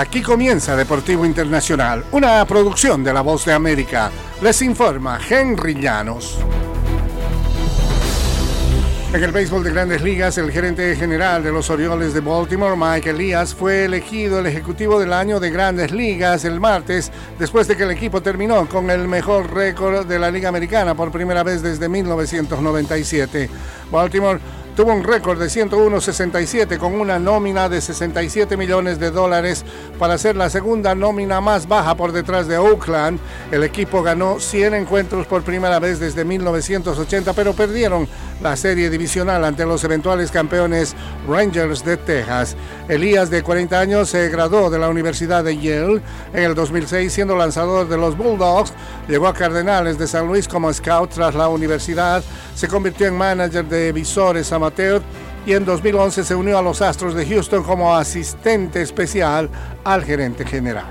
[0.00, 4.10] Aquí comienza Deportivo Internacional, una producción de La Voz de América.
[4.40, 6.38] Les informa Henry Llanos.
[9.12, 13.10] En el béisbol de grandes ligas, el gerente general de los Orioles de Baltimore, Mike
[13.10, 17.82] Elias, fue elegido el ejecutivo del año de grandes ligas el martes, después de que
[17.82, 21.90] el equipo terminó con el mejor récord de la Liga Americana por primera vez desde
[21.90, 23.50] 1997.
[23.90, 24.40] Baltimore
[24.76, 29.64] tuvo un récord de 101.67 con una nómina de 67 millones de dólares
[29.98, 33.18] para ser la segunda nómina más baja por detrás de Oakland.
[33.50, 38.08] El equipo ganó 100 encuentros por primera vez desde 1980, pero perdieron
[38.42, 40.94] la serie divisional ante los eventuales campeones
[41.28, 42.56] Rangers de Texas.
[42.88, 46.00] Elías, de 40 años, se graduó de la Universidad de Yale
[46.32, 48.72] en el 2006, siendo lanzador de los Bulldogs.
[49.08, 52.22] Llegó a Cardenales de San Luis como scout tras la universidad.
[52.54, 55.02] Se convirtió en manager de visores amateur
[55.46, 59.48] y en 2011 se unió a los Astros de Houston como asistente especial
[59.84, 60.86] al gerente general.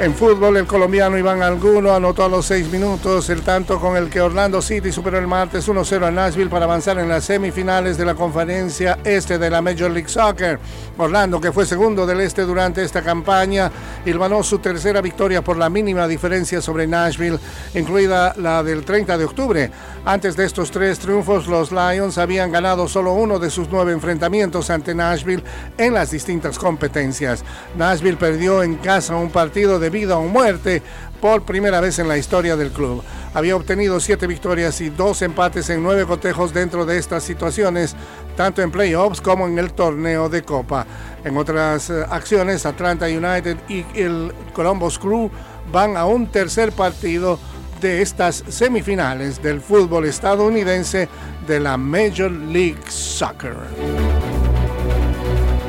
[0.00, 4.08] En fútbol, el colombiano Iván Alguno anotó a los seis minutos el tanto con el
[4.08, 8.06] que Orlando City superó el martes 1-0 a Nashville para avanzar en las semifinales de
[8.06, 10.58] la conferencia este de la Major League Soccer.
[10.96, 13.70] Orlando, que fue segundo del este durante esta campaña,
[14.06, 17.38] ganó su tercera victoria por la mínima diferencia sobre Nashville,
[17.74, 19.70] incluida la del 30 de octubre.
[20.06, 24.70] Antes de estos tres triunfos, los Lions habían ganado solo uno de sus nueve enfrentamientos
[24.70, 25.44] ante Nashville
[25.76, 27.44] en las distintas competencias.
[27.76, 30.82] Nashville perdió en casa un partido de vida o muerte
[31.20, 33.02] por primera vez en la historia del club.
[33.34, 37.94] Había obtenido siete victorias y dos empates en nueve cotejos dentro de estas situaciones,
[38.36, 40.86] tanto en playoffs como en el torneo de Copa.
[41.24, 45.30] En otras eh, acciones, Atlanta United y el Columbus Crew
[45.70, 47.38] van a un tercer partido
[47.80, 51.08] de estas semifinales del fútbol estadounidense
[51.46, 54.19] de la Major League Soccer.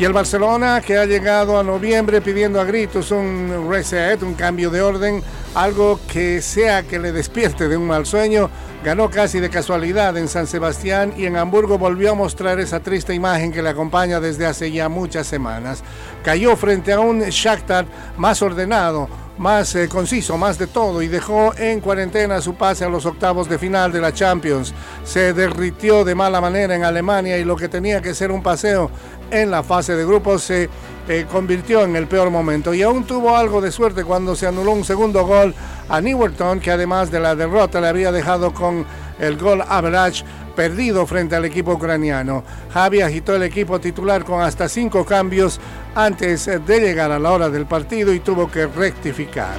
[0.00, 4.70] Y el Barcelona que ha llegado a noviembre pidiendo a gritos un reset, un cambio
[4.70, 5.22] de orden,
[5.54, 8.48] algo que sea que le despierte de un mal sueño,
[8.82, 13.12] ganó casi de casualidad en San Sebastián y en Hamburgo volvió a mostrar esa triste
[13.12, 15.82] imagen que le acompaña desde hace ya muchas semanas.
[16.24, 17.84] Cayó frente a un Shakhtar
[18.16, 19.06] más ordenado,
[19.40, 23.48] más eh, conciso, más de todo y dejó en cuarentena su pase a los octavos
[23.48, 24.74] de final de la Champions.
[25.02, 28.90] Se derritió de mala manera en Alemania y lo que tenía que ser un paseo
[29.30, 30.68] en la fase de grupos se
[31.10, 34.70] eh, convirtió en el peor momento y aún tuvo algo de suerte cuando se anuló
[34.70, 35.52] un segundo gol
[35.88, 38.86] a Newerton que además de la derrota le había dejado con
[39.18, 42.44] el gol average perdido frente al equipo ucraniano.
[42.72, 45.58] Javi agitó el equipo titular con hasta cinco cambios
[45.96, 49.56] antes de llegar a la hora del partido y tuvo que rectificar.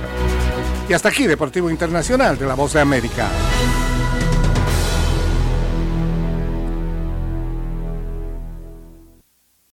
[0.88, 3.28] Y hasta aquí Deportivo Internacional de la Voz de América.